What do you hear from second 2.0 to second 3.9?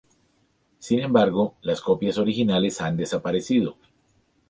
originales han desaparecido.